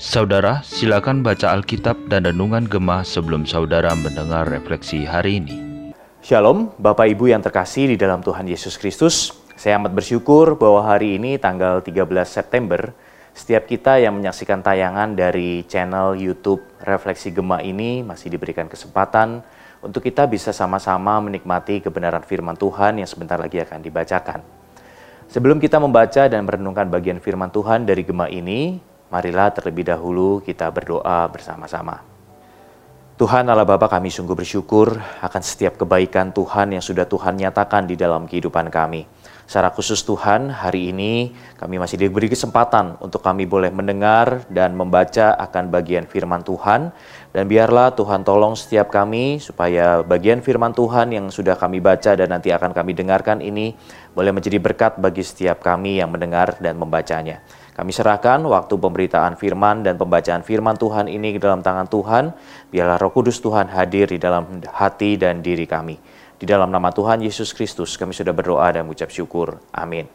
Saudara, 0.00 0.64
silakan 0.64 1.20
baca 1.20 1.52
Alkitab 1.52 2.08
dan 2.08 2.24
Renungan 2.24 2.64
Gemah 2.64 3.04
sebelum 3.04 3.44
saudara 3.44 3.92
mendengar 3.92 4.48
refleksi 4.48 5.04
hari 5.04 5.44
ini. 5.44 5.56
Shalom, 6.24 6.72
Bapak 6.80 7.12
Ibu 7.12 7.28
yang 7.28 7.44
terkasih 7.44 7.92
di 7.92 8.00
dalam 8.00 8.24
Tuhan 8.24 8.48
Yesus 8.48 8.80
Kristus. 8.80 9.36
Saya 9.52 9.76
amat 9.76 9.92
bersyukur 9.92 10.56
bahwa 10.56 10.80
hari 10.80 11.20
ini 11.20 11.36
tanggal 11.36 11.84
13 11.84 12.08
September, 12.24 12.88
setiap 13.36 13.68
kita 13.68 14.00
yang 14.00 14.16
menyaksikan 14.16 14.64
tayangan 14.64 15.12
dari 15.12 15.68
channel 15.68 16.16
YouTube 16.16 16.64
Refleksi 16.80 17.36
Gemah 17.36 17.60
ini 17.60 18.00
masih 18.00 18.32
diberikan 18.32 18.64
kesempatan 18.64 19.44
untuk 19.84 20.00
kita 20.00 20.24
bisa 20.24 20.56
sama-sama 20.56 21.20
menikmati 21.20 21.84
kebenaran 21.84 22.24
firman 22.24 22.56
Tuhan 22.56 22.96
yang 22.96 23.08
sebentar 23.08 23.36
lagi 23.36 23.60
akan 23.60 23.84
dibacakan. 23.84 24.59
Sebelum 25.30 25.62
kita 25.62 25.78
membaca 25.78 26.26
dan 26.26 26.42
merenungkan 26.42 26.90
bagian 26.90 27.22
firman 27.22 27.54
Tuhan 27.54 27.86
dari 27.86 28.02
Gemah 28.02 28.26
ini, 28.34 28.82
marilah 29.14 29.54
terlebih 29.54 29.86
dahulu 29.86 30.42
kita 30.42 30.66
berdoa 30.74 31.22
bersama-sama. 31.30 32.02
Tuhan 33.14 33.46
Allah 33.46 33.62
Bapa 33.62 33.86
kami 33.86 34.10
sungguh 34.10 34.34
bersyukur 34.34 34.98
akan 34.98 35.42
setiap 35.44 35.78
kebaikan 35.78 36.34
Tuhan 36.34 36.74
yang 36.74 36.82
sudah 36.82 37.06
Tuhan 37.06 37.38
nyatakan 37.38 37.86
di 37.86 37.94
dalam 37.94 38.26
kehidupan 38.26 38.74
kami. 38.74 39.06
Secara 39.50 39.74
khusus 39.74 40.06
Tuhan, 40.06 40.46
hari 40.46 40.94
ini 40.94 41.34
kami 41.58 41.82
masih 41.82 41.98
diberi 41.98 42.30
kesempatan 42.30 43.02
untuk 43.02 43.18
kami 43.18 43.50
boleh 43.50 43.74
mendengar 43.74 44.46
dan 44.46 44.78
membaca 44.78 45.34
akan 45.34 45.74
bagian 45.74 46.06
firman 46.06 46.46
Tuhan. 46.46 46.94
Dan 47.34 47.50
biarlah 47.50 47.90
Tuhan 47.98 48.22
tolong 48.22 48.54
setiap 48.54 48.94
kami 48.94 49.42
supaya 49.42 50.06
bagian 50.06 50.38
firman 50.38 50.70
Tuhan 50.70 51.10
yang 51.10 51.26
sudah 51.34 51.58
kami 51.58 51.82
baca 51.82 52.14
dan 52.14 52.30
nanti 52.30 52.54
akan 52.54 52.70
kami 52.70 52.94
dengarkan 52.94 53.42
ini 53.42 53.74
boleh 54.14 54.30
menjadi 54.30 54.62
berkat 54.62 55.02
bagi 55.02 55.26
setiap 55.26 55.58
kami 55.58 55.98
yang 55.98 56.14
mendengar 56.14 56.54
dan 56.62 56.78
membacanya. 56.78 57.42
Kami 57.74 57.90
serahkan 57.90 58.46
waktu 58.46 58.78
pemberitaan 58.78 59.34
firman 59.34 59.82
dan 59.82 59.98
pembacaan 59.98 60.46
firman 60.46 60.78
Tuhan 60.78 61.10
ini 61.10 61.34
ke 61.34 61.42
dalam 61.42 61.58
tangan 61.58 61.90
Tuhan. 61.90 62.30
Biarlah 62.70 63.02
roh 63.02 63.10
kudus 63.10 63.42
Tuhan 63.42 63.66
hadir 63.66 64.14
di 64.14 64.22
dalam 64.22 64.62
hati 64.62 65.18
dan 65.18 65.42
diri 65.42 65.66
kami. 65.66 66.19
Di 66.40 66.48
dalam 66.48 66.72
nama 66.72 66.88
Tuhan 66.88 67.20
Yesus 67.20 67.52
Kristus 67.52 68.00
kami 68.00 68.16
sudah 68.16 68.32
berdoa 68.32 68.64
dan 68.72 68.88
mengucap 68.88 69.12
syukur. 69.12 69.60
Amin. 69.76 70.08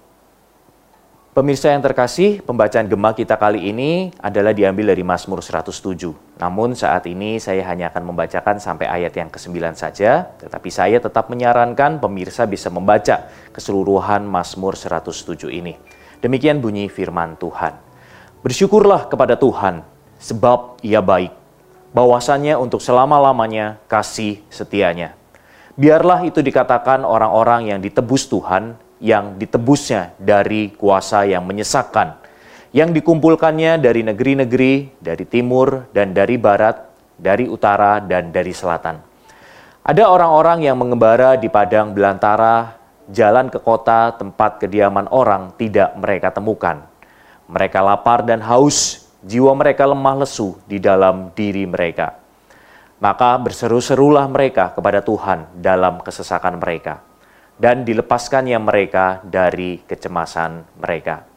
Pemirsa 1.38 1.70
yang 1.70 1.84
terkasih, 1.86 2.42
pembacaan 2.42 2.88
gemah 2.90 3.14
kita 3.14 3.38
kali 3.38 3.70
ini 3.70 4.09
adalah 4.23 4.50
diambil 4.50 4.96
dari 4.96 5.03
Mazmur 5.03 5.44
107. 5.44 6.16
Namun 6.42 6.73
saat 6.73 7.06
ini 7.12 7.38
saya 7.44 7.62
hanya 7.70 7.92
akan 7.92 8.09
membacakan 8.09 8.58
sampai 8.58 8.88
ayat 8.88 9.14
yang 9.14 9.30
ke-9 9.30 9.53
saja, 9.76 10.31
tetapi 10.40 10.72
saya 10.72 10.98
tetap 10.98 11.28
menyarankan 11.28 12.00
pemirsa 12.00 12.48
bisa 12.50 12.72
membaca 12.72 13.28
keseluruhan 13.52 14.26
Mazmur 14.26 14.80
107 14.80 15.52
ini. 15.52 15.78
Demikian 16.23 16.64
bunyi 16.64 16.88
firman 16.88 17.36
Tuhan. 17.36 17.78
Bersyukurlah 18.40 19.12
kepada 19.12 19.36
Tuhan, 19.36 19.84
sebab 20.18 20.80
ia 20.88 21.03
baik. 21.03 21.36
Bahwasannya 21.92 22.56
untuk 22.56 22.80
selama-lamanya 22.80 23.78
kasih 23.92 24.40
setianya. 24.48 25.20
Biarlah 25.76 26.23
itu 26.23 26.40
dikatakan 26.40 27.04
orang-orang 27.04 27.68
yang 27.76 27.84
ditebus 27.84 28.31
Tuhan, 28.31 28.80
yang 29.04 29.36
ditebusnya 29.36 30.16
dari 30.16 30.72
kuasa 30.72 31.28
yang 31.28 31.44
menyesakkan, 31.44 32.16
yang 32.72 32.95
dikumpulkannya 32.95 33.84
dari 33.84 34.08
negeri-negeri, 34.08 35.03
dari 35.03 35.28
timur 35.28 35.92
dan 35.92 36.16
dari 36.16 36.40
barat, 36.40 36.80
dari 37.20 37.52
utara 37.52 38.00
dan 38.00 38.31
dari 38.31 38.56
selatan. 38.56 39.03
Ada 39.84 40.08
orang-orang 40.08 40.64
yang 40.64 40.80
mengembara 40.80 41.36
di 41.36 41.52
padang 41.52 41.92
belantara, 41.92 42.80
jalan 43.12 43.52
ke 43.52 43.59
kota 43.59 44.16
tempat 44.16 44.64
kediaman 44.64 45.12
orang 45.12 45.53
tidak 45.59 45.92
mereka 46.00 46.31
temukan. 46.31 46.88
Mereka 47.52 47.84
lapar 47.84 48.23
dan 48.23 48.40
haus, 48.42 49.12
jiwa 49.22 49.52
mereka 49.53 49.86
lemah 49.86 50.26
lesu 50.26 50.56
di 50.66 50.80
dalam 50.80 51.36
diri 51.36 51.68
mereka. 51.68 52.25
Maka 52.96 53.36
berseru-serulah 53.42 54.24
mereka 54.31 54.72
kepada 54.72 55.03
Tuhan 55.03 55.52
dalam 55.59 56.00
kesesakan 56.00 56.64
mereka, 56.64 57.03
dan 57.59 57.84
dilepaskannya 57.84 58.56
mereka 58.56 59.19
dari 59.28 59.84
kecemasan 59.84 60.80
mereka. 60.80 61.28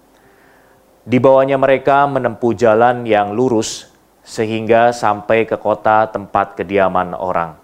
Dibawanya 1.08 1.58
mereka 1.58 2.06
menempuh 2.06 2.52
jalan 2.54 3.02
yang 3.02 3.34
lurus, 3.34 3.90
sehingga 4.20 4.92
sampai 4.92 5.48
ke 5.48 5.56
kota 5.56 6.04
tempat 6.12 6.52
kediaman 6.52 7.16
orang. 7.16 7.56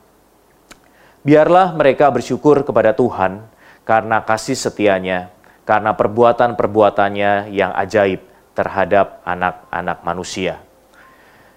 Biarlah 1.20 1.76
mereka 1.76 2.08
bersyukur 2.08 2.64
kepada 2.64 2.96
Tuhan 2.96 3.44
karena 3.84 4.24
kasih 4.24 4.56
setianya, 4.56 5.28
karena 5.68 5.92
perbuatan-perbuatannya 5.92 7.52
yang 7.52 7.70
ajaib 7.76 8.24
terhadap 8.56 9.20
anak-anak 9.28 10.00
manusia. 10.08 10.63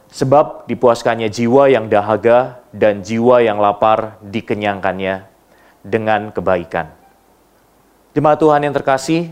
Sebab 0.07 0.65
dipuaskannya 0.71 1.27
jiwa 1.27 1.67
yang 1.67 1.91
dahaga 1.91 2.63
dan 2.71 3.03
jiwa 3.03 3.43
yang 3.43 3.59
lapar 3.59 4.19
dikenyangkannya 4.23 5.27
dengan 5.83 6.31
kebaikan. 6.31 6.91
Jemaat 8.15 8.39
Tuhan 8.39 8.61
yang 8.63 8.73
terkasih, 8.73 9.29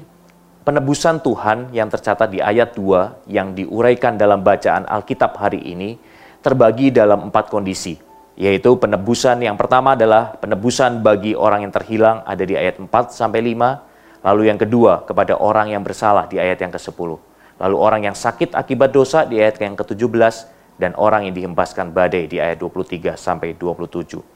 penebusan 0.68 1.24
Tuhan 1.24 1.72
yang 1.72 1.88
tercatat 1.88 2.30
di 2.30 2.44
ayat 2.44 2.76
2 2.76 3.32
yang 3.32 3.56
diuraikan 3.56 4.20
dalam 4.20 4.44
bacaan 4.44 4.84
Alkitab 4.86 5.40
hari 5.40 5.64
ini 5.64 5.98
terbagi 6.44 6.92
dalam 6.92 7.32
empat 7.32 7.50
kondisi 7.50 8.06
yaitu 8.36 8.76
penebusan 8.76 9.40
yang 9.40 9.56
pertama 9.56 9.96
adalah 9.96 10.36
penebusan 10.36 11.00
bagi 11.00 11.34
orang 11.34 11.64
yang 11.68 11.74
terhilang 11.74 12.20
ada 12.28 12.44
di 12.44 12.52
ayat 12.60 12.84
4 12.84 12.92
sampai 13.16 13.40
5, 13.40 14.28
lalu 14.28 14.52
yang 14.52 14.60
kedua 14.60 15.08
kepada 15.08 15.40
orang 15.40 15.72
yang 15.72 15.82
bersalah 15.82 16.28
di 16.28 16.36
ayat 16.36 16.60
yang 16.60 16.72
ke-10. 16.76 17.16
Lalu 17.56 17.76
orang 17.80 18.02
yang 18.12 18.16
sakit 18.16 18.52
akibat 18.52 18.92
dosa 18.92 19.24
di 19.24 19.40
ayat 19.40 19.56
yang 19.64 19.80
ke-17 19.80 20.52
dan 20.76 20.96
orang 21.00 21.28
yang 21.28 21.36
dihempaskan 21.36 21.96
badai 21.96 22.28
di 22.28 22.40
ayat 22.40 22.60
23 22.60 23.16
sampai 23.16 23.56
27. 23.56 24.36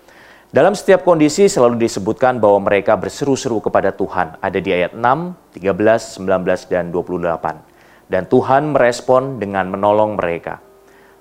Dalam 0.50 0.74
setiap 0.74 1.06
kondisi 1.06 1.46
selalu 1.46 1.78
disebutkan 1.78 2.42
bahwa 2.42 2.66
mereka 2.66 2.98
berseru-seru 2.98 3.62
kepada 3.62 3.94
Tuhan 3.94 4.34
ada 4.42 4.58
di 4.58 4.74
ayat 4.74 4.98
6, 4.98 5.58
13, 5.62 6.26
19 6.26 6.66
dan 6.66 6.90
28. 6.90 8.10
Dan 8.10 8.26
Tuhan 8.26 8.74
merespon 8.74 9.38
dengan 9.38 9.70
menolong 9.70 10.18
mereka. 10.18 10.58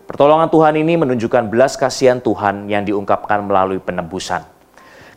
Pertolongan 0.09 0.49
Tuhan 0.49 0.81
ini 0.81 0.97
menunjukkan 0.97 1.53
belas 1.53 1.77
kasihan 1.77 2.17
Tuhan 2.17 2.73
yang 2.73 2.89
diungkapkan 2.89 3.45
melalui 3.45 3.77
penebusan. 3.77 4.41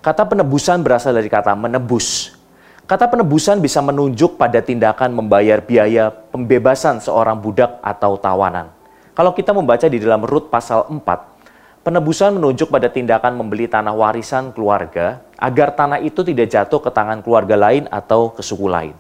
Kata 0.04 0.28
penebusan 0.28 0.84
berasal 0.84 1.16
dari 1.16 1.32
kata 1.32 1.56
menebus. 1.56 2.36
Kata 2.84 3.08
penebusan 3.08 3.64
bisa 3.64 3.80
menunjuk 3.80 4.36
pada 4.36 4.60
tindakan 4.60 5.16
membayar 5.16 5.64
biaya 5.64 6.12
pembebasan 6.12 7.00
seorang 7.00 7.40
budak 7.40 7.80
atau 7.80 8.20
tawanan. 8.20 8.81
Kalau 9.22 9.38
kita 9.38 9.54
membaca 9.54 9.86
di 9.86 10.02
dalam 10.02 10.26
Rut 10.26 10.50
pasal 10.50 10.90
4, 10.90 11.86
penebusan 11.86 12.42
menunjuk 12.42 12.74
pada 12.74 12.90
tindakan 12.90 13.38
membeli 13.38 13.70
tanah 13.70 13.94
warisan 13.94 14.50
keluarga 14.50 15.22
agar 15.38 15.78
tanah 15.78 16.02
itu 16.02 16.26
tidak 16.26 16.50
jatuh 16.50 16.82
ke 16.82 16.90
tangan 16.90 17.22
keluarga 17.22 17.54
lain 17.54 17.86
atau 17.94 18.34
ke 18.34 18.42
suku 18.42 18.66
lain. 18.66 18.98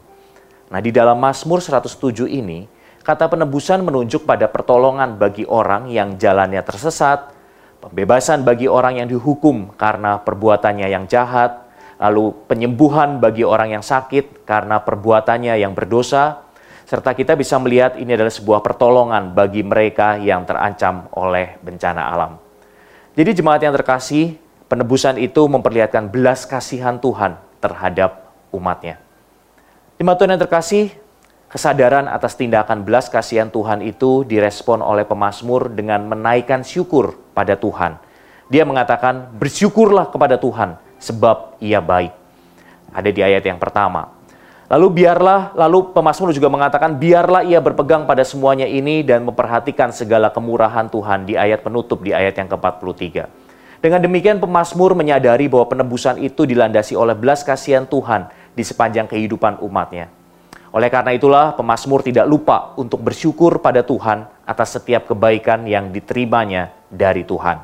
Nah, 0.69 0.77
di 0.77 0.93
dalam 0.93 1.17
Mazmur 1.17 1.57
107 1.57 2.29
ini, 2.29 2.69
Kata 3.01 3.33
penebusan 3.33 3.81
menunjuk 3.81 4.29
pada 4.29 4.45
pertolongan 4.45 5.17
bagi 5.17 5.41
orang 5.49 5.89
yang 5.89 6.21
jalannya 6.21 6.61
tersesat, 6.61 7.33
pembebasan 7.81 8.45
bagi 8.45 8.69
orang 8.69 9.01
yang 9.01 9.09
dihukum 9.09 9.73
karena 9.73 10.21
perbuatannya 10.21 10.85
yang 10.85 11.09
jahat, 11.09 11.65
lalu 11.97 12.29
penyembuhan 12.45 13.17
bagi 13.17 13.41
orang 13.41 13.73
yang 13.73 13.81
sakit 13.81 14.45
karena 14.45 14.85
perbuatannya 14.85 15.57
yang 15.57 15.73
berdosa, 15.73 16.45
serta 16.91 17.15
kita 17.15 17.39
bisa 17.39 17.55
melihat 17.55 17.95
ini 17.95 18.19
adalah 18.19 18.35
sebuah 18.35 18.59
pertolongan 18.59 19.31
bagi 19.31 19.63
mereka 19.63 20.19
yang 20.19 20.43
terancam 20.43 21.07
oleh 21.15 21.55
bencana 21.63 22.11
alam. 22.11 22.35
Jadi 23.15 23.39
jemaat 23.39 23.63
yang 23.63 23.71
terkasih, 23.71 24.35
penebusan 24.67 25.15
itu 25.15 25.39
memperlihatkan 25.47 26.11
belas 26.11 26.43
kasihan 26.43 26.99
Tuhan 26.99 27.39
terhadap 27.63 28.35
umatnya. 28.51 28.99
Jemaat 29.95 30.19
Tuhan 30.19 30.35
yang 30.35 30.43
terkasih, 30.43 30.91
Kesadaran 31.51 32.07
atas 32.07 32.39
tindakan 32.39 32.87
belas 32.87 33.11
kasihan 33.11 33.51
Tuhan 33.51 33.83
itu 33.83 34.23
direspon 34.23 34.79
oleh 34.79 35.03
pemazmur 35.03 35.67
dengan 35.67 36.07
menaikkan 36.07 36.63
syukur 36.63 37.19
pada 37.35 37.59
Tuhan. 37.59 37.99
Dia 38.47 38.63
mengatakan, 38.63 39.35
bersyukurlah 39.35 40.15
kepada 40.15 40.39
Tuhan, 40.39 40.79
sebab 40.95 41.59
ia 41.59 41.83
baik. 41.83 42.15
Ada 42.95 43.09
di 43.11 43.19
ayat 43.19 43.43
yang 43.43 43.59
pertama. 43.59 44.15
Lalu 44.71 45.03
biarlah, 45.03 45.51
lalu 45.51 45.91
pemazmur 45.91 46.31
juga 46.31 46.47
mengatakan, 46.47 46.95
biarlah 46.95 47.43
ia 47.43 47.59
berpegang 47.59 48.07
pada 48.07 48.23
semuanya 48.23 48.63
ini 48.63 49.03
dan 49.03 49.27
memperhatikan 49.27 49.91
segala 49.91 50.31
kemurahan 50.31 50.87
Tuhan 50.87 51.27
di 51.27 51.35
ayat 51.35 51.59
penutup 51.59 51.99
di 51.99 52.15
ayat 52.15 52.39
yang 52.39 52.47
ke-43. 52.47 53.27
Dengan 53.83 53.99
demikian 53.99 54.39
pemazmur 54.39 54.95
menyadari 54.95 55.51
bahwa 55.51 55.67
penebusan 55.75 56.23
itu 56.23 56.47
dilandasi 56.47 56.95
oleh 56.95 57.19
belas 57.19 57.43
kasihan 57.43 57.83
Tuhan 57.83 58.31
di 58.55 58.63
sepanjang 58.63 59.11
kehidupan 59.11 59.59
umatnya. 59.59 60.07
Oleh 60.71 60.87
karena 60.87 61.11
itulah 61.11 61.51
pemazmur 61.51 61.99
tidak 61.99 62.23
lupa 62.23 62.71
untuk 62.79 63.03
bersyukur 63.03 63.59
pada 63.59 63.83
Tuhan 63.83 64.23
atas 64.47 64.79
setiap 64.79 65.03
kebaikan 65.03 65.67
yang 65.67 65.91
diterimanya 65.91 66.71
dari 66.87 67.27
Tuhan. 67.27 67.59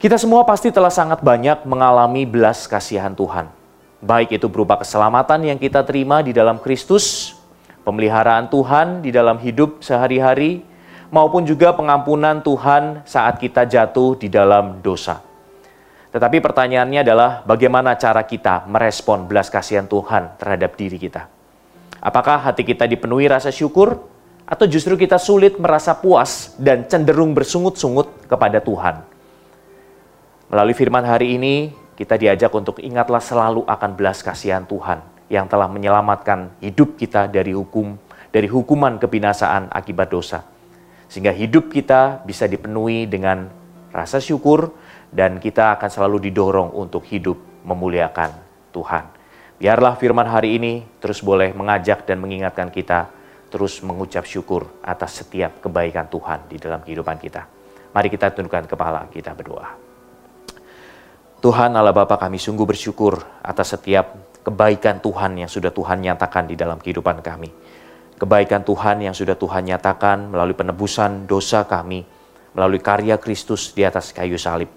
Kita 0.00 0.16
semua 0.16 0.48
pasti 0.48 0.72
telah 0.72 0.88
sangat 0.88 1.20
banyak 1.20 1.68
mengalami 1.68 2.24
belas 2.24 2.64
kasihan 2.64 3.12
Tuhan. 3.12 3.59
Baik 4.00 4.40
itu 4.40 4.48
berupa 4.48 4.80
keselamatan 4.80 5.44
yang 5.44 5.58
kita 5.60 5.84
terima 5.84 6.24
di 6.24 6.32
dalam 6.32 6.56
Kristus 6.56 7.36
pemeliharaan 7.84 8.52
Tuhan 8.52 9.00
di 9.00 9.10
dalam 9.10 9.40
hidup 9.40 9.80
sehari-hari, 9.80 10.62
maupun 11.10 11.42
juga 11.42 11.74
pengampunan 11.74 12.38
Tuhan 12.44 13.02
saat 13.08 13.40
kita 13.40 13.66
jatuh 13.66 14.14
di 14.14 14.30
dalam 14.30 14.78
dosa. 14.84 15.18
Tetapi 16.10 16.42
pertanyaannya 16.42 17.00
adalah 17.06 17.30
bagaimana 17.46 17.94
cara 17.94 18.26
kita 18.26 18.66
merespon 18.66 19.30
belas 19.30 19.46
kasihan 19.46 19.86
Tuhan 19.86 20.38
terhadap 20.38 20.74
diri 20.74 20.98
kita. 20.98 21.30
Apakah 22.02 22.50
hati 22.50 22.66
kita 22.66 22.86
dipenuhi 22.86 23.30
rasa 23.30 23.54
syukur 23.54 23.94
atau 24.42 24.66
justru 24.66 24.98
kita 24.98 25.18
sulit 25.22 25.54
merasa 25.62 25.94
puas 25.94 26.58
dan 26.58 26.82
cenderung 26.90 27.30
bersungut-sungut 27.30 28.26
kepada 28.26 28.58
Tuhan. 28.58 29.06
Melalui 30.50 30.74
firman 30.74 31.06
hari 31.06 31.38
ini, 31.38 31.70
kita 32.00 32.16
diajak 32.16 32.48
untuk 32.56 32.80
ingatlah 32.80 33.20
selalu 33.20 33.60
akan 33.68 33.92
belas 33.92 34.24
kasihan 34.24 34.64
Tuhan 34.64 35.04
yang 35.28 35.44
telah 35.44 35.68
menyelamatkan 35.68 36.48
hidup 36.64 36.96
kita 36.96 37.28
dari 37.28 37.52
hukum 37.52 38.00
dari 38.32 38.48
hukuman 38.48 38.96
kebinasaan 38.96 39.68
akibat 39.68 40.08
dosa. 40.08 40.40
Sehingga 41.12 41.36
hidup 41.36 41.68
kita 41.68 42.24
bisa 42.24 42.48
dipenuhi 42.48 43.04
dengan 43.04 43.52
rasa 43.92 44.16
syukur 44.16 44.72
dan 45.12 45.36
kita 45.42 45.76
akan 45.76 45.90
selalu 45.92 46.32
didorong 46.32 46.72
untuk 46.72 47.04
hidup 47.04 47.36
memuliakan 47.68 48.32
Tuhan. 48.72 49.04
Biarlah 49.60 50.00
firman 50.00 50.24
hari 50.24 50.56
ini 50.56 50.80
terus 51.04 51.20
boleh 51.20 51.52
mengajak 51.52 52.08
dan 52.08 52.16
mengingatkan 52.16 52.72
kita 52.72 53.12
terus 53.52 53.84
mengucap 53.84 54.24
syukur 54.24 54.72
atas 54.80 55.20
setiap 55.20 55.60
kebaikan 55.60 56.08
Tuhan 56.08 56.48
di 56.48 56.56
dalam 56.56 56.80
kehidupan 56.80 57.20
kita. 57.20 57.44
Mari 57.92 58.08
kita 58.08 58.32
tundukkan 58.32 58.64
kepala 58.64 59.04
kita 59.12 59.36
berdoa. 59.36 59.89
Tuhan 61.40 61.72
Allah 61.72 61.96
Bapa 61.96 62.20
kami 62.20 62.36
sungguh 62.36 62.68
bersyukur 62.68 63.16
atas 63.40 63.72
setiap 63.72 64.12
kebaikan 64.44 65.00
Tuhan 65.00 65.40
yang 65.40 65.48
sudah 65.48 65.72
Tuhan 65.72 66.04
nyatakan 66.04 66.44
di 66.44 66.52
dalam 66.52 66.76
kehidupan 66.76 67.24
kami. 67.24 67.48
Kebaikan 68.20 68.60
Tuhan 68.60 69.00
yang 69.00 69.16
sudah 69.16 69.40
Tuhan 69.40 69.64
nyatakan 69.64 70.36
melalui 70.36 70.52
penebusan 70.52 71.24
dosa 71.24 71.64
kami, 71.64 72.04
melalui 72.52 72.84
karya 72.84 73.16
Kristus 73.16 73.72
di 73.72 73.88
atas 73.88 74.12
kayu 74.12 74.36
salib. 74.36 74.68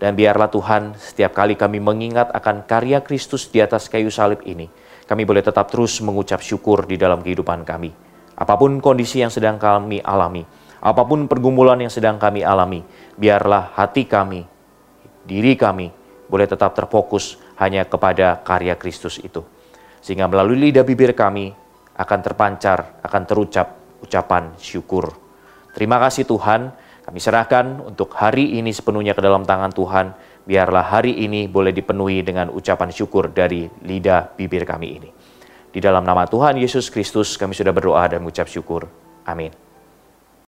Dan 0.00 0.16
biarlah 0.16 0.48
Tuhan 0.48 0.96
setiap 0.96 1.36
kali 1.36 1.52
kami 1.52 1.84
mengingat 1.84 2.32
akan 2.32 2.64
karya 2.64 3.04
Kristus 3.04 3.52
di 3.52 3.60
atas 3.60 3.92
kayu 3.92 4.08
salib 4.08 4.40
ini, 4.48 4.72
kami 5.04 5.28
boleh 5.28 5.44
tetap 5.44 5.68
terus 5.68 6.00
mengucap 6.00 6.40
syukur 6.40 6.88
di 6.88 6.96
dalam 6.96 7.20
kehidupan 7.20 7.60
kami. 7.68 7.92
Apa 8.40 8.56
pun 8.56 8.80
kondisi 8.80 9.20
yang 9.20 9.28
sedang 9.28 9.60
kami 9.60 10.00
alami, 10.00 10.48
apa 10.80 11.02
pun 11.04 11.28
pergumulan 11.28 11.76
yang 11.76 11.92
sedang 11.92 12.16
kami 12.16 12.40
alami, 12.40 12.80
biarlah 13.20 13.76
hati 13.76 14.08
kami, 14.08 14.48
diri 15.28 15.52
kami 15.60 16.05
boleh 16.26 16.46
tetap 16.46 16.74
terfokus 16.74 17.38
hanya 17.58 17.86
kepada 17.86 18.42
karya 18.42 18.74
Kristus 18.78 19.18
itu. 19.22 19.42
Sehingga 20.02 20.30
melalui 20.30 20.70
lidah 20.70 20.86
bibir 20.86 21.16
kami 21.16 21.50
akan 21.96 22.18
terpancar, 22.22 23.00
akan 23.02 23.22
terucap 23.24 23.66
ucapan 24.04 24.54
syukur. 24.60 25.10
Terima 25.72 25.98
kasih 26.00 26.28
Tuhan, 26.28 26.72
kami 27.06 27.18
serahkan 27.22 27.82
untuk 27.82 28.12
hari 28.18 28.58
ini 28.58 28.74
sepenuhnya 28.74 29.14
ke 29.14 29.22
dalam 29.22 29.46
tangan 29.46 29.72
Tuhan. 29.72 30.06
Biarlah 30.46 30.94
hari 30.94 31.26
ini 31.26 31.50
boleh 31.50 31.74
dipenuhi 31.74 32.22
dengan 32.22 32.54
ucapan 32.54 32.94
syukur 32.94 33.34
dari 33.34 33.66
lidah 33.82 34.30
bibir 34.38 34.62
kami 34.62 34.88
ini. 34.94 35.10
Di 35.70 35.82
dalam 35.82 36.06
nama 36.06 36.24
Tuhan 36.24 36.56
Yesus 36.56 36.88
Kristus 36.88 37.34
kami 37.34 37.52
sudah 37.52 37.74
berdoa 37.74 38.06
dan 38.06 38.22
mengucap 38.22 38.46
syukur. 38.46 38.86
Amin. 39.26 39.65